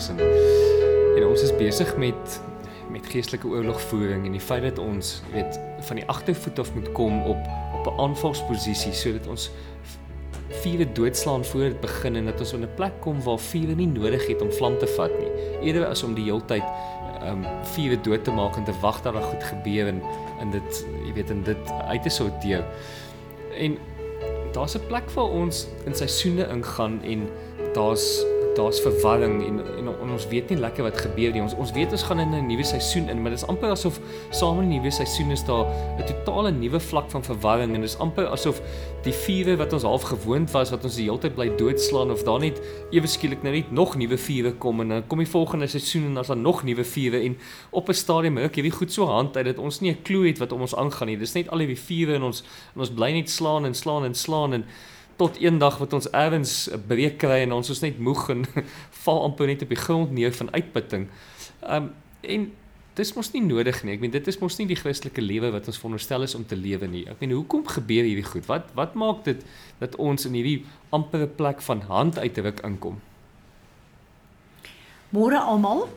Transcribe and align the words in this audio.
gesels 0.00 0.08
en 0.08 1.18
en 1.20 1.26
ons 1.26 1.42
is 1.42 1.52
besig 1.56 1.96
met 1.96 2.40
met 2.90 3.06
geestelike 3.06 3.46
oorlogvoering 3.46 4.24
en 4.26 4.32
die 4.34 4.42
feit 4.42 4.62
dat 4.62 4.78
ons 4.82 5.20
weet 5.32 5.58
van 5.86 6.00
die 6.00 6.06
agtervoet 6.10 6.58
af 6.58 6.72
moet 6.74 6.92
kom 6.92 7.22
op 7.22 7.50
op 7.78 7.86
'n 7.86 8.00
aanvalsposisie 8.00 8.92
sodat 8.92 9.26
ons 9.26 9.50
vuur 10.62 10.86
doodslaan 10.92 11.44
voor 11.44 11.60
dit 11.60 11.80
begin 11.80 12.16
en 12.16 12.24
dat 12.24 12.40
ons 12.40 12.52
op 12.52 12.60
'n 12.60 12.74
plek 12.74 13.00
kom 13.00 13.22
waar 13.22 13.38
vuur 13.38 13.76
nie 13.76 13.86
nodig 13.86 14.26
het 14.26 14.42
om 14.42 14.52
vlam 14.52 14.78
te 14.78 14.86
vat 14.86 15.10
nie. 15.18 15.30
Eerder 15.62 15.86
as 15.86 16.02
om 16.02 16.14
die 16.14 16.24
heeltyd 16.24 16.64
um 17.22 17.44
vuur 17.62 18.02
dood 18.02 18.24
te 18.24 18.30
maak 18.30 18.56
en 18.56 18.64
te 18.64 18.72
wag 18.80 19.02
dat 19.02 19.12
daar 19.12 19.22
goed 19.22 19.44
gebeur 19.44 19.86
en 19.86 20.02
in 20.40 20.50
dit 20.50 20.86
jy 21.06 21.12
weet 21.12 21.30
in 21.30 21.42
dit 21.42 21.70
uit 21.88 22.02
te 22.02 22.08
sorteer. 22.08 22.64
En 23.58 23.78
daar's 24.52 24.74
'n 24.74 24.86
plek 24.86 25.10
waar 25.10 25.30
ons 25.30 25.66
in 25.84 25.94
seisoene 25.94 26.48
ingaan 26.48 27.02
en 27.02 27.28
daar's 27.72 28.24
daar's 28.56 28.80
verwarring 28.80 29.46
en, 29.46 29.60
en 29.78 29.90
en 30.00 30.10
ons 30.16 30.26
weet 30.28 30.48
nie 30.50 30.58
lekker 30.58 30.86
wat 30.86 30.98
gebeur 30.98 31.32
nie. 31.34 31.42
Ons 31.44 31.54
ons 31.60 31.72
weet 31.74 31.92
ons 31.94 32.02
gaan 32.08 32.20
in 32.22 32.34
'n 32.34 32.46
nuwe 32.46 32.64
seisoen 32.64 33.08
in, 33.08 33.22
maar 33.22 33.30
dit 33.30 33.40
is 33.40 33.46
amper 33.46 33.70
asof 33.70 34.00
saam 34.30 34.56
met 34.56 34.68
die 34.68 34.78
nuwe 34.78 34.90
seisoen 34.90 35.30
is 35.30 35.44
daar 35.44 35.66
'n 35.98 36.04
totale 36.06 36.50
nuwe 36.50 36.80
vlak 36.80 37.10
van 37.10 37.22
verwarring 37.22 37.74
en 37.74 37.80
dit 37.80 37.90
is 37.90 37.98
amper 37.98 38.26
asof 38.26 38.60
die 39.02 39.12
vure 39.12 39.56
wat 39.56 39.72
ons 39.72 39.82
half 39.82 40.02
gewoond 40.02 40.50
was 40.50 40.70
wat 40.70 40.84
ons 40.84 40.96
die 40.96 41.04
hele 41.04 41.18
tyd 41.18 41.34
bly 41.34 41.48
doodslaan 41.56 42.10
of 42.10 42.22
daar 42.22 42.40
net 42.40 42.60
ewe 42.90 43.06
skielik 43.06 43.42
nou 43.42 43.54
net 43.54 43.70
nog 43.72 43.96
nuwe 43.96 44.18
vure 44.18 44.52
kom 44.52 44.80
en 44.80 44.88
dan 44.88 45.06
kom 45.06 45.18
die 45.18 45.28
volgende 45.28 45.66
seisoen 45.66 46.04
en 46.04 46.14
daar's 46.14 46.28
dan 46.28 46.42
nog 46.42 46.62
nuwe 46.62 46.84
vure 46.84 47.20
en 47.20 47.38
op 47.70 47.88
'n 47.88 47.94
stadium 47.94 48.34
merk 48.34 48.56
jy 48.56 48.62
wie 48.62 48.78
goed 48.78 48.92
so 48.92 49.06
hand 49.06 49.36
uit 49.36 49.44
dat 49.44 49.58
ons 49.58 49.80
nie 49.80 49.90
'n 49.90 50.02
klou 50.02 50.26
het 50.26 50.38
wat 50.38 50.52
om 50.52 50.60
ons 50.60 50.74
aangaan 50.74 51.08
nie. 51.08 51.18
Dis 51.18 51.34
net 51.34 51.50
al 51.50 51.58
die 51.58 51.76
vure 51.76 52.14
in 52.14 52.22
ons 52.22 52.42
en 52.74 52.80
ons 52.80 52.90
bly 52.90 53.12
net 53.12 53.30
slaan 53.30 53.64
en 53.64 53.74
slaan 53.74 54.04
en 54.04 54.14
slaan 54.14 54.52
en 54.52 54.64
tot 55.20 55.36
eendag 55.36 55.76
wat 55.82 55.92
ons 55.92 56.08
ergens 56.16 56.70
'n 56.72 56.80
breek 56.88 57.18
kry 57.20 57.42
en 57.44 57.52
ons 57.52 57.70
is 57.70 57.82
net 57.84 57.98
moeg 57.98 58.28
en 58.32 58.46
val 59.04 59.22
amper 59.28 59.46
net 59.46 59.62
op 59.62 59.68
die 59.68 59.84
grond 59.84 60.12
neer 60.16 60.32
van 60.32 60.52
uitputting. 60.52 61.08
Um 61.60 61.92
en 62.20 62.52
dis 62.94 63.12
mos 63.16 63.30
nie 63.32 63.42
nodig 63.42 63.82
nie. 63.84 63.94
Ek 63.94 64.00
meen 64.00 64.12
dit 64.12 64.26
is 64.28 64.38
mos 64.40 64.58
nie 64.58 64.66
die 64.68 64.76
Christelike 64.76 65.22
lewe 65.24 65.50
wat 65.54 65.68
ons 65.70 65.78
veronderstel 65.80 66.24
is 66.26 66.34
om 66.34 66.44
te 66.44 66.56
lewe 66.56 66.88
nie. 66.88 67.06
Ek 67.08 67.20
meen 67.20 67.32
hoekom 67.36 67.64
gebeur 67.68 68.04
hierdie 68.04 68.26
goed? 68.26 68.46
Wat 68.48 68.72
wat 68.76 68.94
maak 68.94 69.24
dit 69.24 69.44
dat 69.80 69.96
ons 69.96 70.26
in 70.28 70.36
hierdie 70.36 70.64
ampere 70.90 71.26
plek 71.26 71.62
van 71.62 71.80
hand 71.88 72.18
uitdruk 72.18 72.60
inkom? 72.64 73.00
Môre 75.10 75.40
almal. 75.40 75.88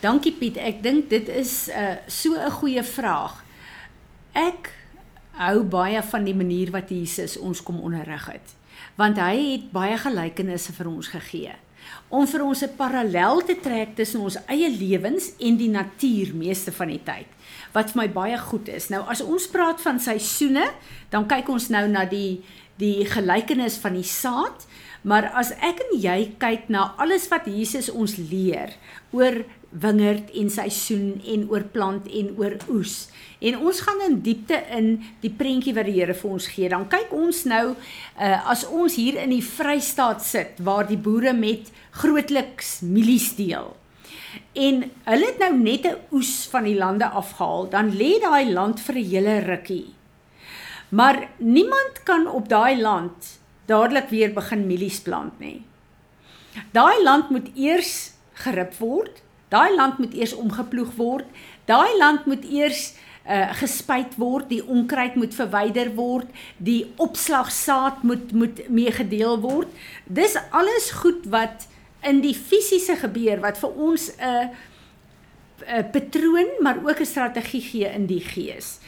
Dankie 0.00 0.32
Piet. 0.32 0.56
Ek 0.56 0.82
dink 0.82 1.08
dit 1.08 1.28
is 1.28 1.68
'n 1.68 1.80
uh, 1.80 1.96
so 2.06 2.34
'n 2.34 2.50
goeie 2.50 2.84
vraag. 2.84 3.44
Ek 4.32 4.72
hou 5.40 5.64
baie 5.64 6.02
van 6.12 6.28
die 6.28 6.36
manier 6.36 6.70
wat 6.74 6.92
Jesus 6.92 7.38
ons 7.40 7.62
kom 7.64 7.80
onderrig 7.80 8.26
het. 8.28 8.54
Want 9.00 9.18
hy 9.20 9.34
het 9.54 9.72
baie 9.72 9.96
gelykenisse 9.98 10.76
vir 10.76 10.92
ons 10.92 11.08
gegee 11.16 11.56
om 12.10 12.26
vir 12.26 12.42
ons 12.44 12.62
'n 12.62 12.76
parallel 12.76 13.40
te 13.46 13.56
trek 13.60 13.94
tussen 13.96 14.20
ons 14.20 14.36
eie 14.46 14.68
lewens 14.68 15.32
en 15.38 15.56
die 15.56 15.68
natuur 15.68 16.34
meeste 16.34 16.72
van 16.72 16.88
die 16.88 17.02
tyd. 17.02 17.26
Wat 17.72 17.90
vir 17.90 18.02
my 18.02 18.08
baie 18.12 18.38
goed 18.38 18.68
is. 18.68 18.88
Nou 18.88 19.02
as 19.08 19.20
ons 19.20 19.48
praat 19.48 19.80
van 19.80 20.00
seisoene, 20.00 20.70
dan 21.08 21.26
kyk 21.26 21.48
ons 21.48 21.68
nou 21.68 21.88
na 21.88 22.04
die 22.04 22.42
die 22.76 23.04
gelykenis 23.04 23.76
van 23.76 23.92
die 23.92 24.02
saad, 24.02 24.66
maar 25.02 25.30
as 25.34 25.52
ek 25.64 25.80
en 25.86 25.96
jy 26.00 26.34
kyk 26.38 26.68
na 26.68 26.94
alles 27.00 27.28
wat 27.30 27.46
Jesus 27.46 27.90
ons 27.90 28.16
leer 28.16 28.74
oor 29.16 29.44
wingerd 29.70 30.30
en 30.34 30.50
seisoen 30.50 31.20
en 31.30 31.46
oor 31.50 31.64
plant 31.72 32.06
en 32.06 32.30
oor 32.38 32.56
oes. 32.72 33.08
En 33.38 33.58
ons 33.58 33.82
gaan 33.86 34.00
in 34.08 34.18
diepte 34.24 34.58
in 34.76 34.88
die 35.22 35.30
prentjie 35.30 35.74
wat 35.76 35.86
die 35.86 35.96
Here 36.00 36.14
vir 36.14 36.30
ons 36.30 36.48
gee. 36.50 36.68
Dan 36.68 36.88
kyk 36.90 37.12
ons 37.14 37.44
nou 37.48 37.64
uh, 37.72 38.50
as 38.50 38.66
ons 38.66 38.98
hier 38.98 39.20
in 39.22 39.30
die 39.30 39.44
Vrystaat 39.44 40.24
sit 40.26 40.58
waar 40.66 40.88
die 40.90 40.98
boere 40.98 41.32
met 41.36 41.70
grootliks 42.02 42.80
mielies 42.82 43.32
deel. 43.38 43.76
En 44.58 44.82
hulle 45.06 45.26
het 45.26 45.38
nou 45.42 45.54
net 45.56 45.86
'n 45.86 45.98
oes 46.12 46.46
van 46.50 46.64
die 46.64 46.76
lande 46.78 47.06
afgehaal, 47.06 47.70
dan 47.70 47.94
lê 47.94 48.18
daai 48.20 48.52
land 48.52 48.80
vir 48.80 48.94
'n 48.98 49.10
hele 49.10 49.38
rukkie. 49.38 49.94
Maar 50.90 51.28
niemand 51.38 52.02
kan 52.04 52.26
op 52.26 52.48
daai 52.48 52.80
land 52.80 53.39
dadelik 53.70 54.10
weer 54.10 54.34
begin 54.34 54.66
mielies 54.66 55.00
plant 55.06 55.38
nie. 55.38 55.60
Daai 56.74 57.02
land 57.06 57.30
moet 57.30 57.50
eers 57.54 58.12
gerip 58.42 58.74
word 58.82 59.22
Daai 59.50 59.74
land 59.74 59.98
moet 59.98 60.14
eers 60.14 60.34
omgeploeg 60.34 60.94
word. 60.94 61.26
Daai 61.66 61.96
land 61.98 62.26
moet 62.30 62.44
eers 62.46 62.92
uh 63.30 63.50
gespuit 63.60 64.14
word, 64.18 64.48
die 64.48 64.62
onkruid 64.64 65.14
moet 65.20 65.34
verwyder 65.36 65.90
word, 65.94 66.30
die 66.56 66.86
opslagsaad 66.96 68.00
moet 68.06 68.32
moet 68.32 68.62
meegedeel 68.72 69.36
word. 69.42 69.68
Dis 70.06 70.38
alles 70.56 70.88
goed 71.02 71.26
wat 71.30 71.66
in 72.06 72.22
die 72.24 72.34
fisiese 72.34 72.96
gebeur 73.02 73.42
wat 73.44 73.60
vir 73.60 73.76
ons 73.76 74.08
'n 74.16 74.24
uh, 74.24 74.48
'n 75.78 75.90
patroon 75.92 76.50
maar 76.64 76.78
ook 76.80 77.00
'n 77.00 77.12
strategie 77.12 77.60
gee 77.60 77.90
in 77.92 78.06
die 78.06 78.24
gees. 78.24 78.78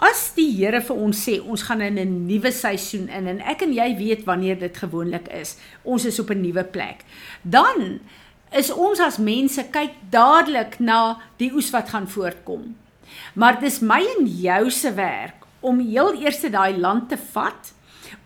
As 0.00 0.30
die 0.32 0.48
Here 0.56 0.80
vir 0.80 0.96
ons 0.96 1.18
sê 1.26 1.34
ons 1.44 1.62
gaan 1.68 1.82
in 1.84 1.98
'n 2.00 2.26
nuwe 2.26 2.50
seisoen 2.50 3.08
in 3.08 3.26
en 3.28 3.40
ek 3.40 3.62
en 3.62 3.72
jy 3.72 3.96
weet 3.96 4.24
wanneer 4.24 4.58
dit 4.58 4.76
gewoonlik 4.76 5.28
is. 5.28 5.56
Ons 5.84 6.04
is 6.04 6.18
op 6.18 6.30
'n 6.30 6.40
nuwe 6.40 6.64
plek. 6.64 7.04
Dan 7.42 8.00
is 8.50 8.70
ons 8.72 8.98
as 9.00 9.18
mense 9.18 9.62
kyk 9.70 9.92
dadelik 10.10 10.80
na 10.80 11.20
die 11.36 11.52
oes 11.52 11.70
wat 11.70 11.88
gaan 11.88 12.08
voortkom. 12.08 12.76
Maar 13.34 13.60
dis 13.60 13.80
my 13.80 14.00
en 14.18 14.26
jou 14.26 14.70
se 14.70 14.94
werk 14.94 15.44
om 15.60 15.80
heel 15.80 16.14
eers 16.22 16.40
daai 16.40 16.78
land 16.78 17.08
te 17.08 17.18
vat 17.32 17.72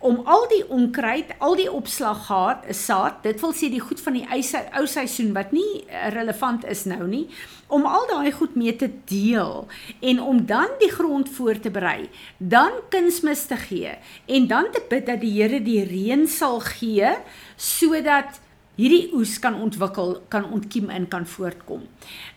om 0.05 0.21
al 0.29 0.45
die 0.51 0.61
onkruid, 0.69 1.31
al 1.41 1.55
die 1.57 1.71
opslag 1.71 2.25
gehad, 2.27 2.65
'n 2.69 2.73
saad, 2.73 3.23
dit 3.23 3.41
wil 3.41 3.53
sê 3.53 3.69
die 3.73 3.81
goed 3.81 4.01
van 4.01 4.13
die 4.13 4.27
ou 4.77 4.85
seisoen 4.85 5.33
wat 5.33 5.51
nie 5.51 5.85
eh, 5.87 6.09
relevant 6.13 6.65
is 6.65 6.85
nou 6.85 7.07
nie, 7.07 7.27
om 7.67 7.85
al 7.85 8.05
daai 8.07 8.31
goed 8.31 8.55
mee 8.55 8.75
te 8.75 8.89
deel 9.05 9.67
en 10.01 10.21
om 10.21 10.45
dan 10.45 10.69
die 10.79 10.91
grond 10.91 11.29
voor 11.29 11.59
te 11.59 11.71
berei, 11.71 12.09
dan 12.37 12.71
kunsmis 12.89 13.45
te 13.45 13.57
gee 13.57 13.97
en 14.25 14.47
dan 14.47 14.69
te 14.71 14.83
bid 14.89 15.05
dat 15.05 15.21
die 15.21 15.33
Here 15.35 15.59
die 15.59 15.83
reën 15.83 16.27
sal 16.27 16.59
gee 16.59 17.15
sodat 17.57 18.39
hierdie 18.75 19.09
oes 19.13 19.39
kan 19.39 19.55
ontwikkel, 19.55 20.21
kan 20.29 20.45
ontkiem 20.51 20.89
en 20.89 21.07
kan 21.07 21.25
voortkom. 21.25 21.87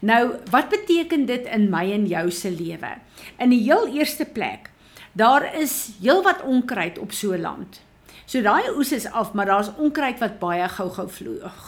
Nou, 0.00 0.38
wat 0.50 0.68
beteken 0.68 1.26
dit 1.26 1.46
in 1.46 1.68
my 1.70 1.92
en 1.92 2.06
jou 2.06 2.30
se 2.30 2.50
lewe? 2.50 2.96
In 3.38 3.50
die 3.50 3.62
heel 3.66 3.88
eerste 3.98 4.24
plek, 4.24 4.70
daar 5.18 5.54
is 5.54 5.98
heelwat 6.00 6.42
onkruid 6.42 6.98
op 6.98 7.12
so 7.12 7.32
'n 7.32 7.40
land. 7.40 7.80
So 8.24 8.42
daai 8.42 8.70
oes 8.76 8.92
is 8.92 9.06
af, 9.10 9.32
maar 9.32 9.46
daar's 9.46 9.70
onkruid 9.76 10.18
wat 10.18 10.38
baie 10.38 10.68
gou-gou 10.68 11.08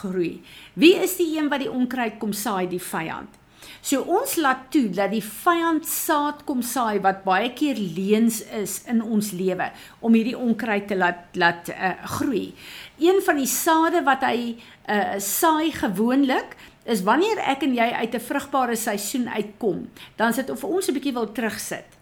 groei. 0.01 0.43
Wie 0.73 0.95
is 0.95 1.17
die 1.17 1.39
een 1.39 1.49
wat 1.49 1.59
die 1.59 1.71
onkruid 1.71 2.19
kom 2.19 2.33
saai, 2.33 2.69
die 2.69 2.83
vyand? 2.83 3.39
So 3.81 4.01
ons 4.01 4.37
laat 4.37 4.71
toe 4.71 4.91
dat 4.91 5.11
die 5.11 5.25
vyand 5.25 5.87
saad 5.87 6.45
kom 6.45 6.63
saai 6.63 7.01
wat 7.01 7.25
baie 7.25 7.53
keer 7.53 7.77
leuns 7.77 8.43
is 8.61 8.83
in 8.87 9.03
ons 9.03 9.31
lewe 9.31 9.71
om 10.01 10.13
hierdie 10.13 10.37
onkruid 10.39 10.87
te 10.89 10.97
laat 10.97 11.33
laat 11.33 11.69
uh, 11.69 11.93
groei. 12.05 12.55
Een 12.99 13.23
van 13.23 13.37
die 13.37 13.47
sade 13.47 14.03
wat 14.03 14.21
hy 14.21 14.57
uh, 14.89 15.17
saai 15.19 15.73
gewoonlik 15.73 16.57
is 16.85 17.03
wanneer 17.03 17.39
ek 17.39 17.63
en 17.63 17.75
jy 17.75 17.91
uit 17.91 18.15
'n 18.15 18.21
vrugbare 18.21 18.77
seisoen 18.77 19.29
uitkom, 19.29 19.89
dan 20.17 20.33
sit 20.33 20.51
of 20.51 20.65
ons 20.65 20.89
'n 20.89 20.93
bietjie 20.93 21.13
wil 21.13 21.33
terugsit 21.33 22.00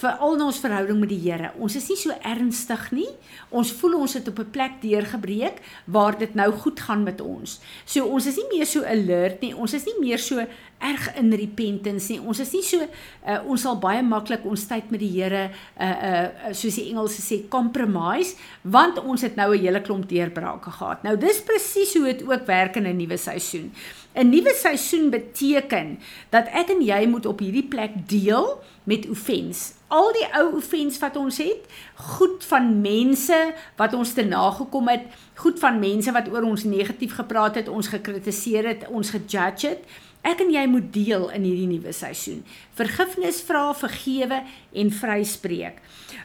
vir 0.00 0.10
al 0.22 0.38
ons 0.44 0.60
verhouding 0.62 1.00
met 1.00 1.10
die 1.10 1.20
Here. 1.22 1.52
Ons 1.58 1.76
is 1.76 1.88
nie 1.88 1.96
so 1.96 2.14
ernstig 2.22 2.90
nie. 2.94 3.08
Ons 3.50 3.72
voel 3.72 3.98
ons 3.98 4.14
het 4.14 4.28
op 4.28 4.38
'n 4.38 4.50
plek 4.50 4.80
deurgebreek 4.82 5.60
waar 5.86 6.18
dit 6.18 6.34
nou 6.34 6.52
goed 6.52 6.80
gaan 6.80 7.02
met 7.02 7.20
ons. 7.20 7.60
So 7.84 8.06
ons 8.06 8.26
is 8.26 8.36
nie 8.36 8.58
meer 8.58 8.66
so 8.66 8.84
alert 8.84 9.40
nie. 9.40 9.54
Ons 9.54 9.74
is 9.74 9.84
nie 9.84 9.98
meer 10.00 10.18
so 10.18 10.46
erg 10.78 11.08
in 11.18 11.32
repentance 11.34 12.12
nie. 12.12 12.20
Ons 12.20 12.40
is 12.44 12.52
nie 12.54 12.62
so 12.62 12.82
uh, 12.82 13.38
ons 13.46 13.62
sal 13.62 13.78
baie 13.82 14.02
maklik 14.02 14.44
ons 14.46 14.66
tyd 14.70 14.90
met 14.90 15.02
die 15.02 15.10
Here 15.10 15.48
uh 15.80 15.88
uh 16.10 16.52
soos 16.54 16.78
die 16.78 16.88
Engelse 16.90 17.22
sê 17.22 17.40
compromise 17.50 18.36
want 18.62 19.00
ons 19.02 19.22
het 19.26 19.36
nou 19.36 19.54
'n 19.54 19.60
hele 19.60 19.80
klomp 19.80 20.08
deurbrake 20.08 20.70
gehad. 20.70 21.02
Nou 21.02 21.16
dis 21.16 21.42
presies 21.42 21.94
hoe 21.94 22.04
dit 22.04 22.22
ook 22.22 22.46
werk 22.46 22.76
in 22.76 22.86
'n 22.86 22.96
nuwe 22.96 23.16
seisoen. 23.16 23.72
'n 24.14 24.30
Nuwe 24.30 24.54
seisoen 24.54 25.10
beteken 25.10 25.98
dat 26.30 26.48
ek 26.50 26.70
en 26.74 26.80
jy 26.82 27.06
moet 27.06 27.26
op 27.26 27.38
hierdie 27.38 27.68
plek 27.68 27.92
deel 28.08 28.58
met 28.84 29.08
offense. 29.08 29.76
Al 29.88 30.12
die 30.12 30.26
ou 30.34 30.56
offense 30.56 30.98
wat 31.00 31.16
ons 31.16 31.38
het, 31.38 31.68
goed 31.94 32.44
van 32.44 32.80
mense 32.80 33.36
wat 33.76 33.94
ons 33.94 34.12
te 34.12 34.24
nagekom 34.24 34.88
het, 34.88 35.06
goed 35.34 35.58
van 35.58 35.78
mense 35.78 36.12
wat 36.12 36.28
oor 36.32 36.42
ons 36.42 36.64
negatief 36.64 37.14
gepraat 37.14 37.54
het, 37.54 37.68
ons 37.68 37.88
gekritiseer 37.88 38.66
het, 38.66 38.88
ons 38.88 39.10
gejudge 39.10 39.68
het. 39.68 39.84
Ek 40.28 40.42
en 40.44 40.50
jy 40.52 40.64
moet 40.68 40.88
deel 40.92 41.28
in 41.32 41.44
hierdie 41.46 41.68
nuwe 41.70 41.92
seisoen. 41.96 42.42
Vergifnis 42.76 43.40
vra, 43.46 43.70
vergewe 43.72 44.42
en 44.76 44.90
vryspreek. 44.92 45.80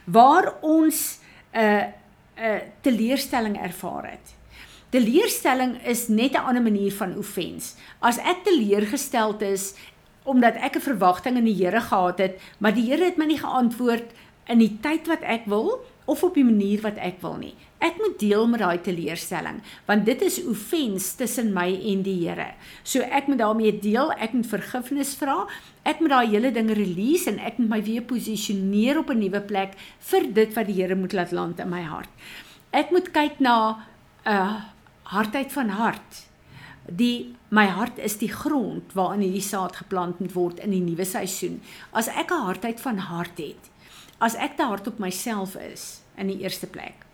Waar 0.05 0.55
ons 0.61 1.19
'n 1.53 1.59
uh, 1.59 1.83
'n 2.33 2.43
uh, 2.43 2.61
teleurstelling 2.81 3.55
ervaar 3.61 4.09
het. 4.11 4.33
Teleurstelling 4.89 5.77
is 5.85 6.07
net 6.07 6.33
'n 6.33 6.45
ander 6.49 6.61
manier 6.61 6.91
van 6.91 7.17
offense. 7.17 7.75
As 7.99 8.17
ek 8.17 8.43
teleurgesteld 8.43 9.41
is 9.41 9.73
omdat 10.23 10.55
ek 10.55 10.75
'n 10.75 10.87
verwagting 10.89 11.37
in 11.37 11.45
die 11.45 11.63
Here 11.63 11.81
gehad 11.81 12.17
het, 12.17 12.41
maar 12.57 12.73
die 12.73 12.89
Here 12.89 13.05
het 13.05 13.17
my 13.17 13.25
nie 13.25 13.39
geantwoord 13.39 14.11
in 14.51 14.59
die 14.59 14.77
tyd 14.83 15.07
wat 15.07 15.21
ek 15.21 15.45
wil 15.51 15.85
of 16.05 16.23
op 16.23 16.35
die 16.35 16.43
manier 16.43 16.81
wat 16.83 16.97
ek 16.99 17.21
wil 17.23 17.37
nie. 17.39 17.53
Ek 17.83 17.97
moet 17.99 18.15
deel 18.19 18.45
met 18.47 18.61
daai 18.63 18.79
teleurstelling 18.83 19.61
want 19.87 20.05
dit 20.07 20.21
is 20.23 20.39
offens 20.47 21.13
tussen 21.19 21.51
my 21.55 21.67
en 21.91 22.03
die 22.05 22.17
Here. 22.23 22.53
So 22.83 23.03
ek 23.03 23.27
moet 23.27 23.41
daarmee 23.43 23.75
deel, 23.83 24.11
ek 24.19 24.35
moet 24.35 24.47
vergifnis 24.47 25.15
vra. 25.19 25.43
Ek 25.87 25.99
moet 25.99 26.13
daai 26.15 26.27
hele 26.31 26.51
ding 26.55 26.71
release 26.71 27.27
en 27.31 27.39
ek 27.43 27.59
moet 27.59 27.71
my 27.75 27.81
weer 27.83 28.05
posisioneer 28.07 28.99
op 28.99 29.11
'n 29.11 29.19
nuwe 29.19 29.41
plek 29.41 29.75
vir 30.11 30.33
dit 30.33 30.53
wat 30.55 30.67
die 30.67 30.79
Here 30.79 30.95
moet 30.95 31.13
laat 31.13 31.31
land 31.31 31.59
in 31.59 31.69
my 31.69 31.83
hart. 31.83 32.09
Ek 32.71 32.91
moet 32.91 33.11
kyk 33.11 33.39
na 33.39 33.85
'n 34.25 34.31
uh, 34.31 34.61
hartheid 35.03 35.51
van 35.51 35.69
hart. 35.69 36.27
Die 36.87 37.35
my 37.49 37.65
hart 37.67 37.99
is 37.99 38.17
die 38.17 38.31
grond 38.31 38.93
waarin 38.93 39.21
hierdie 39.21 39.41
saad 39.41 39.75
geplant 39.75 40.19
moet 40.19 40.33
word 40.35 40.59
in 40.59 40.71
die 40.71 40.81
nuwe 40.81 41.05
seisoen. 41.05 41.61
As 41.91 42.07
ek 42.07 42.31
'n 42.31 42.45
hartheid 42.47 42.79
van 42.79 42.97
hart 42.97 43.37
het, 43.37 43.69
as 44.17 44.35
ek 44.35 44.55
te 44.55 44.63
hard 44.63 44.87
op 44.87 44.99
myself 44.99 45.55
is 45.55 46.01
in 46.17 46.27
die 46.27 46.39
eerste 46.41 46.67
plek, 46.67 47.05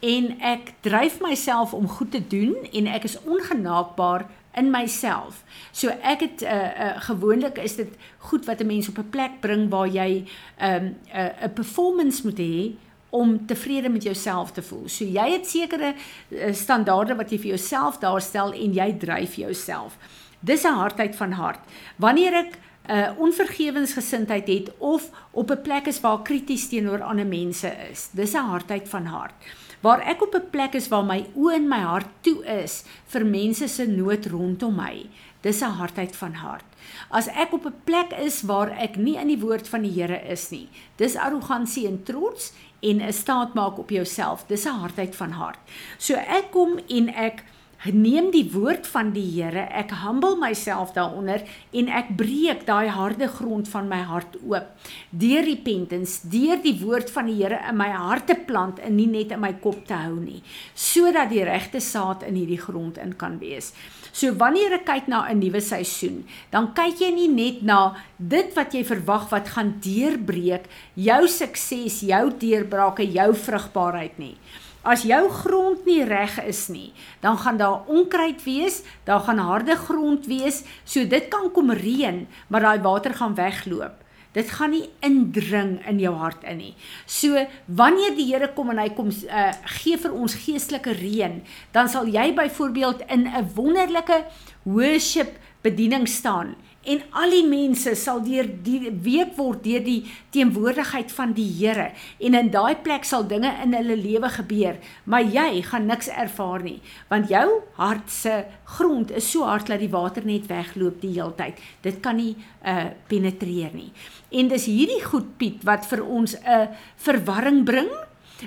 en 0.00 0.30
ek 0.40 0.72
dryf 0.80 1.20
myself 1.20 1.74
om 1.74 1.88
goed 1.88 2.10
te 2.10 2.22
doen 2.26 2.54
en 2.72 2.86
ek 2.86 3.08
is 3.08 3.18
ongenaakbaar 3.24 4.26
in 4.54 4.70
myself. 4.70 5.42
So 5.72 5.88
ek 5.88 6.20
het 6.20 6.40
'n 6.40 6.44
uh, 6.44 6.50
eh, 6.50 6.80
uh, 6.80 6.90
eh, 6.90 7.00
gewoonlik 7.02 7.58
is 7.58 7.76
dit 7.76 7.96
goed 8.18 8.44
wat 8.46 8.60
'n 8.60 8.66
mens 8.66 8.88
op 8.88 8.98
'n 8.98 9.10
plek 9.10 9.40
bring 9.40 9.70
waar 9.70 9.88
jy 9.88 10.24
'n 10.58 10.66
um, 10.66 10.84
'n 10.84 10.96
uh, 11.14 11.44
'n 11.44 11.52
performance 11.52 12.22
moet 12.24 12.38
hê 12.38 12.72
om 13.10 13.46
tevrede 13.46 13.88
met 13.88 14.02
jouself 14.02 14.52
te 14.52 14.62
voel. 14.62 14.88
So 14.88 15.04
jy 15.04 15.30
het 15.30 15.46
sekere 15.46 15.94
uh, 16.28 16.52
standaarde 16.52 17.14
wat 17.14 17.30
jy 17.30 17.38
vir 17.38 17.48
jouself 17.48 17.98
daarstel 17.98 18.52
en 18.52 18.72
jy 18.72 18.92
dryf 18.98 19.34
jouself. 19.34 19.96
Dis 20.40 20.62
'n 20.62 20.74
hardheid 20.74 21.16
van 21.16 21.32
hart. 21.32 21.60
Wanneer 21.96 22.34
ek 22.34 22.58
'n 22.86 22.92
uh, 22.92 23.10
onvergewensgesindheid 23.16 24.48
het 24.48 24.72
of 24.78 25.10
op 25.30 25.50
'n 25.50 25.62
plek 25.62 25.86
is 25.86 26.00
waar 26.00 26.22
krities 26.22 26.68
teenoor 26.68 27.02
ander 27.02 27.26
mense 27.26 27.76
is. 27.90 28.08
Dis 28.12 28.32
'n 28.32 28.48
hardheid 28.52 28.88
van 28.88 29.06
hart. 29.06 29.34
Waar 29.80 30.00
ek 30.00 30.22
op 30.22 30.34
'n 30.34 30.50
plek 30.50 30.74
is 30.74 30.88
waar 30.88 31.04
my 31.04 31.26
oë 31.34 31.54
en 31.54 31.68
my 31.68 31.78
hart 31.78 32.06
toe 32.20 32.44
is 32.44 32.84
vir 33.06 33.26
mense 33.26 33.68
se 33.68 33.86
nood 33.86 34.26
rondom 34.26 34.74
my. 34.74 35.06
Dis 35.40 35.60
'n 35.60 35.76
hardheid 35.80 36.16
van 36.16 36.32
hart. 36.32 36.64
As 37.08 37.26
ek 37.26 37.52
op 37.52 37.64
'n 37.66 37.80
plek 37.84 38.12
is 38.12 38.42
waar 38.42 38.70
ek 38.70 38.96
nie 38.96 39.16
in 39.16 39.28
die 39.28 39.40
woord 39.40 39.68
van 39.68 39.82
die 39.82 40.00
Here 40.00 40.20
is 40.28 40.50
nie. 40.50 40.68
Dis 40.96 41.16
arrogansie 41.16 41.86
en 41.86 42.02
trots 42.02 42.52
en 42.80 43.00
'n 43.02 43.12
staat 43.12 43.54
maak 43.54 43.78
op 43.78 43.90
jouself. 43.90 44.44
Dis 44.46 44.64
'n 44.64 44.80
hardheid 44.80 45.16
van 45.16 45.30
hart. 45.30 45.58
So 45.98 46.14
ek 46.14 46.50
kom 46.50 46.78
en 46.88 47.08
ek 47.14 47.44
neem 47.92 48.30
die 48.32 48.46
woord 48.52 48.86
van 48.88 49.10
die 49.12 49.26
Here, 49.34 49.66
ek 49.76 49.90
humble 50.00 50.38
myself 50.40 50.94
daaronder 50.96 51.42
en 51.76 51.90
ek 51.92 52.14
breek 52.16 52.64
daai 52.64 52.88
harde 52.88 53.28
grond 53.28 53.68
van 53.68 53.90
my 53.90 54.00
hart 54.08 54.38
oop. 54.40 54.70
Deur 55.10 55.44
repentance, 55.44 56.22
deur 56.32 56.62
die 56.64 56.78
woord 56.80 57.12
van 57.12 57.28
die 57.28 57.36
Here 57.42 57.60
in 57.68 57.76
my 57.76 57.90
hart 57.92 58.30
te 58.30 58.38
plant 58.46 58.80
en 58.80 58.96
nie 58.96 59.08
net 59.10 59.34
in 59.36 59.42
my 59.44 59.52
kop 59.60 59.84
te 59.84 59.98
hou 60.06 60.16
nie, 60.16 60.40
sodat 60.72 61.28
die 61.34 61.44
regte 61.44 61.82
saad 61.84 62.24
in 62.24 62.40
hierdie 62.40 62.60
grond 62.62 62.96
in 62.96 63.12
kan 63.20 63.36
wees. 63.42 63.74
So 64.14 64.30
wanneer 64.38 64.78
ek 64.78 64.86
kyk 64.86 65.08
na 65.10 65.26
'n 65.26 65.40
nuwe 65.42 65.60
seisoen, 65.60 66.24
dan 66.50 66.72
kyk 66.72 67.00
jy 67.00 67.10
nie 67.10 67.28
net 67.28 67.62
na 67.62 67.96
dit 68.16 68.54
wat 68.54 68.72
jy 68.72 68.84
verwag 68.84 69.28
wat 69.30 69.48
gaan 69.48 69.80
deurbreek, 69.82 70.70
jou 70.94 71.26
sukses, 71.26 72.00
jou 72.00 72.30
deurbrake, 72.30 73.02
jou 73.02 73.34
vrugbaarheid 73.34 74.18
nie. 74.18 74.36
As 74.84 75.06
jou 75.08 75.22
grond 75.32 75.86
nie 75.88 76.02
reg 76.04 76.36
is 76.44 76.66
nie, 76.68 76.92
dan 77.24 77.38
gaan 77.40 77.56
daar 77.56 77.86
onkruid 77.88 78.42
wees, 78.44 78.82
daar 79.08 79.22
gaan 79.24 79.40
harde 79.40 79.76
grond 79.80 80.26
wees, 80.28 80.60
so 80.84 81.06
dit 81.08 81.30
kan 81.32 81.48
kom 81.56 81.72
reën, 81.72 82.26
maar 82.52 82.66
daai 82.66 82.84
water 82.84 83.14
gaan 83.16 83.36
wegloop. 83.38 84.02
Dit 84.34 84.50
gaan 84.50 84.74
nie 84.74 84.90
indring 85.06 85.78
in 85.88 86.02
jou 86.02 86.12
hart 86.18 86.42
in 86.44 86.58
nie. 86.58 86.74
So 87.06 87.46
wanneer 87.64 88.12
die 88.16 88.26
Here 88.28 88.50
kom 88.52 88.74
en 88.74 88.82
hy 88.82 88.90
kom 88.92 89.08
uh, 89.08 89.52
gee 89.78 89.96
vir 90.02 90.12
ons 90.12 90.36
geestelike 90.44 90.92
reën, 90.98 91.40
dan 91.72 91.88
sal 91.88 92.10
jy 92.10 92.34
byvoorbeeld 92.36 93.06
in 93.08 93.24
'n 93.24 93.50
wonderlike 93.54 94.24
worship 94.64 95.38
bediening 95.62 96.08
staan 96.08 96.56
en 96.84 97.02
al 97.20 97.32
die 97.34 97.46
mense 97.48 97.94
sal 97.98 98.22
deur 98.24 98.48
die 98.64 98.90
week 99.04 99.34
word 99.38 99.62
deur 99.64 99.82
die 99.84 100.04
teenwoordigheid 100.34 101.12
van 101.12 101.32
die 101.36 101.48
Here. 101.54 101.90
En 102.18 102.34
in 102.34 102.50
daai 102.52 102.76
plek 102.84 103.04
sal 103.08 103.26
dinge 103.28 103.50
in 103.62 103.74
hulle 103.76 103.96
lewe 103.96 104.30
gebeur 104.36 104.80
maar 105.04 105.24
jy 105.24 105.62
gaan 105.62 105.86
niks 105.86 106.08
ervaar 106.08 106.64
nie 106.64 106.80
want 107.08 107.30
jou 107.32 107.46
hart 107.78 108.10
se 108.10 108.44
grond 108.76 109.12
is 109.14 109.30
so 109.30 109.44
hard 109.48 109.68
dat 109.72 109.80
die 109.80 109.92
water 109.92 110.24
net 110.24 110.48
wegloop 110.50 111.00
die 111.00 111.14
heeltyd. 111.16 111.60
Dit 111.82 112.00
kan 112.04 112.16
nie 112.20 112.34
uh 112.64 112.90
penetreer 113.08 113.72
nie. 113.74 113.90
En 114.32 114.48
dis 114.48 114.66
hierdie 114.68 115.02
goed 115.04 115.36
Piet 115.38 115.64
wat 115.64 115.86
vir 115.86 116.02
ons 116.04 116.34
'n 116.34 116.44
uh, 116.44 116.66
verwarring 116.96 117.64
bring 117.64 117.90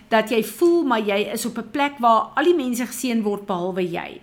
dat 0.10 0.32
jy 0.32 0.44
voel 0.44 0.84
maar 0.84 1.02
jy 1.02 1.20
is 1.34 1.46
op 1.46 1.58
'n 1.58 1.72
plek 1.72 2.00
waar 2.00 2.32
al 2.36 2.44
die 2.44 2.56
mense 2.56 2.86
geseën 2.86 3.24
word 3.24 3.46
behalwe 3.46 3.84
jy 3.84 4.22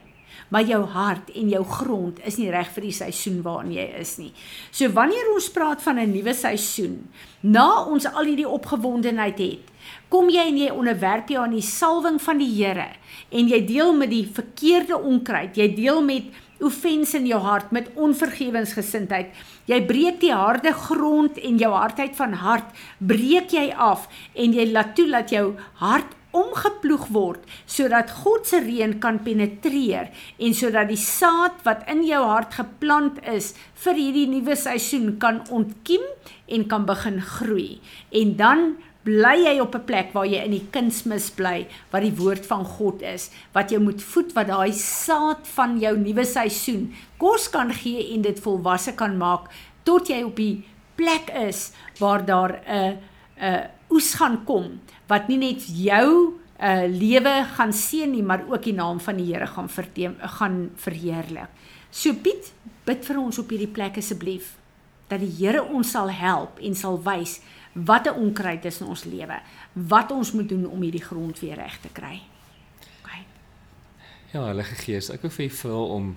maar 0.48 0.64
jou 0.68 0.82
hart 0.94 1.30
en 1.34 1.48
jou 1.48 1.64
grond 1.64 2.18
is 2.26 2.36
nie 2.38 2.50
reg 2.50 2.68
vir 2.74 2.88
die 2.88 2.94
seisoen 2.94 3.42
waarin 3.42 3.72
jy 3.72 3.86
is 4.00 4.16
nie. 4.18 4.32
So 4.70 4.88
wanneer 4.92 5.32
ons 5.34 5.50
praat 5.50 5.82
van 5.82 5.98
'n 5.98 6.12
nuwe 6.12 6.34
seisoen, 6.34 7.08
na 7.42 7.84
ons 7.84 8.06
al 8.06 8.24
hierdie 8.24 8.48
opgewondenheid 8.48 9.38
het, 9.38 9.64
kom 10.08 10.28
jy 10.28 10.46
en 10.48 10.58
jy 10.58 10.70
onderwerp 10.70 11.28
jou 11.28 11.42
aan 11.42 11.56
die 11.56 11.62
salwing 11.62 12.20
van 12.20 12.38
die 12.38 12.54
Here 12.54 12.88
en 13.30 13.48
jy 13.48 13.66
deel 13.66 13.92
met 13.92 14.10
die 14.10 14.26
verkeerde 14.26 14.96
onkruid, 14.98 15.56
jy 15.56 15.74
deel 15.74 16.02
met 16.02 16.24
offense 16.64 17.16
in 17.16 17.26
jou 17.26 17.40
hart 17.42 17.72
met 17.74 17.90
onvergewensgesindheid. 17.94 19.32
Jy 19.66 19.80
breek 19.88 20.20
die 20.22 20.32
harde 20.32 20.72
grond 20.72 21.38
en 21.38 21.58
jou 21.58 21.72
hardheid 21.74 22.16
van 22.16 22.32
hart 22.32 22.84
breek 22.98 23.52
jy 23.52 23.70
af 23.72 24.08
en 24.34 24.52
jy 24.52 24.68
laat 24.72 24.94
toe 24.96 25.08
dat 25.10 25.30
jou 25.34 25.46
hart 25.82 26.14
omgeploeg 26.34 27.08
word 27.14 27.44
sodat 27.66 28.10
God 28.24 28.46
se 28.48 28.60
reën 28.64 28.98
kan 29.02 29.20
penetreer 29.26 30.10
en 30.38 30.56
sodat 30.56 30.90
die 30.90 31.00
saad 31.00 31.60
wat 31.66 31.86
in 31.90 32.02
jou 32.06 32.22
hart 32.26 32.58
geplant 32.58 33.20
is 33.30 33.52
vir 33.84 34.00
hierdie 34.00 34.26
nuwe 34.30 34.56
seisoen 34.58 35.14
kan 35.22 35.42
ontkiem 35.50 36.02
en 36.46 36.66
kan 36.68 36.84
begin 36.88 37.20
groei. 37.20 37.80
En 38.12 38.36
dan 38.36 38.74
bly 39.04 39.36
jy 39.44 39.58
op 39.60 39.74
'n 39.76 39.84
plek 39.84 40.12
waar 40.12 40.26
jy 40.26 40.40
in 40.44 40.56
die 40.56 40.68
kunsmis 40.72 41.30
bly 41.30 41.66
wat 41.92 42.02
die 42.02 42.16
woord 42.16 42.46
van 42.46 42.64
God 42.64 43.02
is 43.02 43.30
wat 43.52 43.70
jy 43.70 43.78
moet 43.78 44.02
voed 44.02 44.32
wat 44.32 44.48
daai 44.48 44.72
saad 44.72 45.46
van 45.56 45.78
jou 45.78 45.96
nuwe 45.96 46.24
seisoen 46.24 46.92
kos 47.18 47.48
kan 47.48 47.72
gee 47.72 48.14
en 48.14 48.22
dit 48.22 48.40
volwasse 48.40 48.94
kan 48.96 49.18
maak 49.18 49.50
tot 49.84 50.08
jy 50.08 50.22
op 50.24 50.36
die 50.36 50.64
plek 50.96 51.30
is 51.48 51.72
waar 52.00 52.24
daar 52.24 52.60
'n 52.66 52.98
'n 53.44 53.68
oes 53.90 54.14
gaan 54.14 54.44
kom 54.44 54.80
wat 55.08 55.28
nie 55.28 55.38
net 55.38 55.66
jou 55.68 56.40
uh 56.54 56.86
lewe 56.88 57.34
gaan 57.56 57.72
seën 57.72 58.10
nie, 58.10 58.22
maar 58.22 58.44
ook 58.48 58.62
die 58.62 58.74
naam 58.74 59.00
van 59.00 59.16
die 59.16 59.32
Here 59.32 59.46
gaan 59.46 59.68
verteem 59.68 60.14
gaan 60.18 60.70
verheerlik. 60.74 61.50
So 61.90 62.14
Piet, 62.14 62.52
bid 62.84 63.04
vir 63.04 63.18
ons 63.18 63.38
op 63.38 63.50
hierdie 63.50 63.70
plek 63.70 63.98
asseblief 63.98 64.54
dat 65.08 65.20
die 65.20 65.32
Here 65.38 65.62
ons 65.62 65.90
sal 65.90 66.10
help 66.10 66.58
en 66.62 66.74
sal 66.74 66.96
wys 67.02 67.40
wat 67.74 68.06
'n 68.06 68.14
onkruid 68.14 68.64
is 68.64 68.80
in 68.80 68.86
ons 68.86 69.04
lewe, 69.04 69.40
wat 69.72 70.10
ons 70.10 70.32
moet 70.32 70.48
doen 70.48 70.66
om 70.66 70.80
hierdie 70.80 71.04
grond 71.04 71.38
weer 71.40 71.56
reg 71.56 71.80
te 71.80 71.88
kry. 71.92 72.22
OK. 73.02 73.10
Ja, 74.32 74.44
Heilige 74.44 74.74
Gees, 74.74 75.10
ek 75.10 75.22
wil 75.22 75.30
vir 75.30 75.44
u 75.44 75.50
vra 75.50 75.82
om 75.98 76.16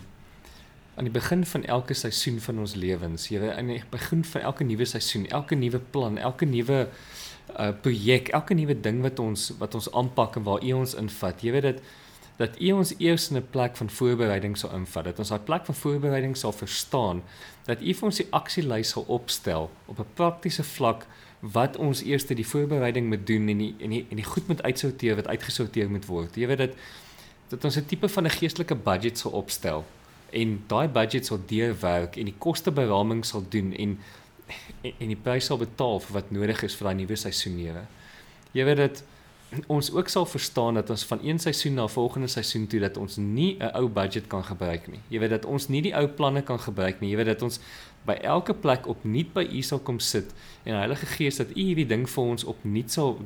aan 0.98 1.06
die 1.06 1.14
begin 1.14 1.46
van 1.46 1.64
elke 1.64 1.94
seisoen 1.94 2.40
van 2.42 2.60
ons 2.60 2.74
lewens, 2.74 3.28
Here, 3.30 3.54
aan 3.54 3.70
die 3.70 3.84
begin 3.90 4.24
van 4.26 4.42
elke 4.42 4.66
nuwe 4.66 4.86
seisoen, 4.86 5.28
elke 5.30 5.56
nuwe 5.56 5.80
plan, 5.80 6.18
elke 6.18 6.46
nuwe 6.46 6.88
uh 7.54 7.70
projek, 7.82 8.32
elke 8.36 8.58
nuwe 8.58 8.76
ding 8.82 8.98
wat 9.06 9.20
ons 9.22 9.52
wat 9.62 9.76
ons 9.78 9.92
aanpak 9.94 10.36
en 10.36 10.44
waar 10.44 10.64
U 10.66 10.72
ons 10.82 10.96
invat. 10.98 11.44
Jy 11.46 11.54
weet 11.54 11.68
dit 11.68 11.84
dat 12.42 12.58
U 12.62 12.72
ons 12.80 12.94
eers 12.98 13.30
in 13.30 13.38
'n 13.38 13.48
plek 13.52 13.78
van 13.78 13.90
voorbereiding 13.90 14.58
sal 14.58 14.74
invat. 14.74 15.04
Dat 15.04 15.20
ons 15.20 15.30
daai 15.30 15.40
plek 15.40 15.66
van 15.66 15.76
voorbereiding 15.76 16.38
sal 16.38 16.52
verstaan. 16.52 17.22
Dat 17.66 17.82
U 17.82 17.94
vir 17.94 18.06
ons 18.06 18.18
die 18.18 18.28
aksielys 18.30 18.90
sal 18.90 19.06
opstel 19.08 19.70
op 19.86 20.00
'n 20.00 20.14
praktiese 20.14 20.64
vlak 20.64 21.06
wat 21.40 21.78
ons 21.78 22.02
eers 22.04 22.26
die 22.26 22.48
voorbereiding 22.48 23.08
moet 23.08 23.28
doen 23.28 23.48
en 23.48 23.58
die 23.58 23.76
en 23.80 23.90
die 23.90 24.06
en 24.10 24.16
die 24.16 24.26
goed 24.26 24.48
moet 24.48 24.64
uitsorteer 24.64 25.16
wat 25.16 25.28
uitgesorteer 25.28 25.90
moet 25.90 26.06
word. 26.06 26.36
Jy 26.36 26.48
weet 26.48 26.58
dit 26.58 26.74
dat 27.50 27.64
ons 27.64 27.78
'n 27.78 27.86
tipe 27.86 28.10
van 28.10 28.26
'n 28.26 28.30
geestelike 28.30 28.76
budget 28.76 29.18
sal 29.18 29.32
opstel 29.32 29.86
en 30.32 30.64
daai 30.68 30.88
budget 30.88 31.26
sal 31.26 31.40
deurwerk 31.48 32.18
en 32.18 32.26
die 32.26 32.38
kosteberaming 32.38 33.26
sal 33.26 33.46
doen 33.50 33.74
en 33.74 33.98
en, 34.82 34.94
en 34.98 35.12
die 35.12 35.20
prys 35.20 35.50
sal 35.50 35.60
betaal 35.60 36.02
vir 36.06 36.20
wat 36.22 36.32
nodig 36.32 36.64
is 36.64 36.76
vir 36.80 36.90
daai 36.90 37.00
nuwe 37.02 37.20
seisoen 37.20 37.58
Here. 37.60 37.86
Jy 38.56 38.66
weet 38.68 38.84
dit 38.84 39.04
ons 39.72 39.90
ook 39.96 40.10
sal 40.12 40.26
verstaan 40.28 40.76
dat 40.76 40.90
ons 40.92 41.06
van 41.08 41.22
een 41.24 41.38
seisoen 41.40 41.78
na 41.80 41.86
volgende 41.88 42.28
seisoen 42.28 42.66
toe 42.68 42.82
dat 42.84 42.98
ons 43.00 43.16
nie 43.18 43.56
'n 43.60 43.72
ou 43.80 43.88
budget 43.88 44.28
kan 44.28 44.44
gebruik 44.44 44.88
nie. 44.88 45.00
Jy 45.10 45.20
weet 45.20 45.30
dat 45.30 45.46
ons 45.46 45.68
nie 45.68 45.82
die 45.82 45.96
ou 45.96 46.08
planne 46.08 46.42
kan 46.42 46.60
gebruik 46.60 47.00
nie. 47.00 47.10
Jy 47.12 47.18
weet 47.18 47.26
dat 47.26 47.42
ons 47.42 47.60
by 48.06 48.14
elke 48.24 48.54
plek 48.54 48.88
opnuut 48.88 49.34
by 49.34 49.48
U 49.52 49.62
sal 49.62 49.80
kom 49.80 50.00
sit 50.00 50.34
en 50.64 50.76
Heilige 50.76 51.06
Gees 51.06 51.38
dat 51.38 51.50
U 51.50 51.62
hierdie 51.62 51.88
ding 51.88 52.10
vir 52.10 52.24
ons 52.24 52.44
opnuut 52.44 52.92
sal 52.92 53.20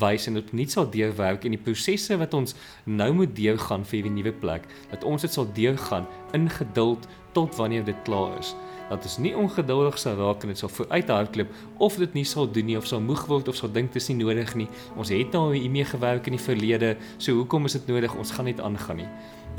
wys 0.00 0.26
en 0.30 0.40
opnuut 0.40 0.70
sal 0.70 0.90
deurwerk 0.90 1.44
en 1.44 1.56
die 1.56 1.60
prosesse 1.60 2.16
wat 2.20 2.34
ons 2.34 2.56
nou 2.84 3.10
moet 3.22 3.34
deurgaan 3.36 3.84
vir 3.84 4.00
hierdie 4.00 4.16
nuwe 4.18 4.34
plek, 4.44 4.68
dat 4.90 5.04
ons 5.04 5.24
dit 5.24 5.32
sal 5.32 5.48
deurgaan 5.56 6.06
in 6.36 6.48
geduld 6.50 7.08
tot 7.36 7.56
wanneer 7.56 7.84
dit 7.84 8.04
klaar 8.06 8.38
is 8.38 8.54
dat 8.92 9.08
ons 9.08 9.18
nie 9.24 9.32
ongeduldig 9.36 9.98
sal 10.00 10.16
raak 10.20 10.44
en 10.44 10.52
dit 10.52 10.60
sal 10.60 10.70
vooruit 10.72 11.12
hardloop 11.12 11.52
of 11.82 11.98
dit 12.00 12.16
nie 12.18 12.24
sal 12.28 12.48
doen 12.50 12.68
nie 12.68 12.78
of 12.78 12.88
sal 12.88 13.00
moeg 13.00 13.24
word 13.30 13.48
of 13.48 13.58
sal 13.58 13.72
dink 13.72 13.92
dit 13.92 14.02
is 14.02 14.08
nie 14.12 14.18
nodig 14.20 14.54
nie. 14.58 14.68
Ons 14.96 15.12
het 15.14 15.32
nou 15.32 15.48
hiermee 15.54 15.86
gewerk 15.88 16.28
in 16.28 16.36
die 16.36 16.42
verlede, 16.42 16.96
so 17.16 17.36
hoekom 17.40 17.68
is 17.70 17.78
dit 17.78 17.88
nodig? 17.90 18.14
Ons 18.18 18.34
gaan 18.36 18.50
net 18.50 18.60
aangaan 18.60 19.02
nie. 19.02 19.08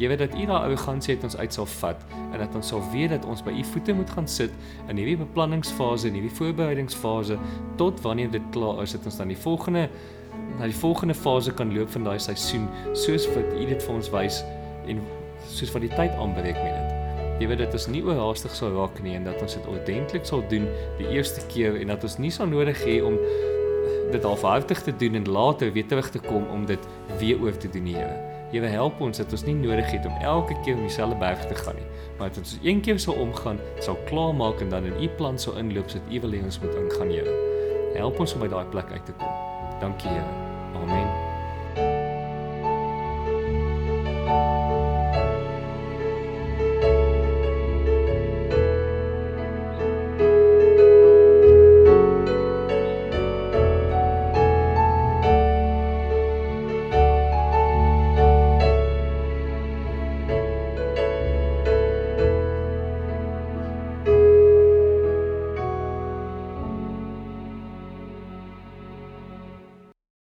Jy 0.02 0.10
weet 0.10 0.24
dat 0.24 0.34
U 0.34 0.46
daai 0.50 0.60
arrogansie 0.70 1.14
het 1.14 1.26
ons 1.28 1.36
uit 1.38 1.54
sal 1.54 1.68
vat 1.70 2.02
en 2.24 2.40
dat 2.42 2.56
ons 2.58 2.72
sal 2.74 2.82
weet 2.94 3.12
dat 3.14 3.28
ons 3.30 3.44
by 3.46 3.54
U 3.54 3.66
voete 3.74 3.94
moet 3.94 4.10
gaan 4.16 4.30
sit 4.30 4.54
in 4.90 4.98
hierdie 4.98 5.20
beplanningsfase 5.22 6.10
en 6.10 6.18
hierdie 6.18 6.34
voorbereidingsfase 6.34 7.38
tot 7.78 8.02
wanneer 8.06 8.32
dit 8.34 8.48
klaar 8.56 8.82
is, 8.82 8.96
dat 8.98 9.06
ons 9.06 9.22
dan 9.22 9.34
die 9.34 9.38
volgende 9.38 9.90
na 10.58 10.66
die 10.70 10.78
volgende 10.78 11.14
fase 11.14 11.54
kan 11.54 11.74
loop 11.74 11.92
van 11.94 12.10
daai 12.10 12.18
seisoen 12.22 12.66
soos 12.98 13.30
wat 13.36 13.54
U 13.54 13.66
dit 13.70 13.86
vir 13.86 13.94
ons 13.94 14.10
wys 14.14 14.42
en 14.90 15.06
soos 15.54 15.74
wat 15.76 15.86
die 15.86 15.94
tyd 15.94 16.18
aanbreek 16.18 16.58
met. 16.64 16.73
Jy 17.44 17.50
weet 17.52 17.60
dit 17.60 17.74
is 17.76 17.90
nie 17.92 18.00
oorhaastig 18.08 18.54
sal 18.56 18.72
raak 18.72 19.02
nie 19.04 19.18
en 19.18 19.26
dat 19.28 19.42
ons 19.44 19.58
dit 19.58 19.66
ordentlik 19.68 20.24
sal 20.24 20.46
doen 20.48 20.64
die 20.96 21.10
eerste 21.12 21.42
keer 21.52 21.76
en 21.76 21.90
dat 21.92 22.06
ons 22.08 22.16
nie 22.24 22.30
sal 22.32 22.48
nodig 22.48 22.80
hê 22.88 23.02
om 23.04 23.18
dit 24.14 24.24
halfhartig 24.24 24.80
te 24.86 24.94
doen 25.02 25.20
en 25.20 25.28
later 25.28 25.74
weer 25.76 25.90
terug 25.92 26.08
te 26.14 26.22
kom 26.24 26.46
om 26.54 26.64
dit 26.70 26.88
weer 27.20 27.42
oor 27.44 27.58
te 27.60 27.68
doen, 27.74 27.90
Here. 27.92 28.14
Here 28.54 28.70
help 28.72 29.02
ons 29.04 29.20
dat 29.20 29.36
ons 29.36 29.44
nie 29.44 29.58
nodig 29.60 29.92
het 29.92 30.08
om 30.08 30.16
elke 30.24 30.56
keer 30.64 30.78
om 30.78 30.86
dieselfde 30.88 31.20
berg 31.20 31.44
te 31.50 31.58
gaan 31.60 31.76
nie, 31.82 31.90
maar 32.16 32.32
dat 32.32 32.40
ons 32.46 32.56
een 32.62 32.80
keer 32.86 33.02
sal 33.02 33.20
omgaan, 33.20 33.60
sal 33.84 34.00
klaarmaak 34.08 34.64
en 34.64 34.72
dan 34.72 34.88
in 34.88 35.04
U 35.04 35.12
plan 35.20 35.36
sal 35.36 35.60
inloop 35.60 35.92
sodat 35.92 36.16
U 36.16 36.24
wil 36.24 36.38
hê 36.38 36.46
ons 36.48 36.62
moet 36.64 36.80
ingaan, 36.86 37.12
Here. 37.12 37.36
Help 38.00 38.24
ons 38.24 38.38
om 38.38 38.48
by 38.48 38.54
daai 38.56 38.66
plek 38.72 38.96
uit 38.96 39.06
te 39.12 39.20
kom. 39.20 39.38
Dankie, 39.84 40.16
Here. 40.16 40.50
Amen. 40.80 41.23